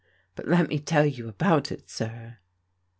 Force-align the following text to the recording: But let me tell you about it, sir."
But 0.35 0.47
let 0.47 0.67
me 0.67 0.79
tell 0.79 1.05
you 1.05 1.29
about 1.29 1.71
it, 1.71 1.87
sir." 1.87 2.39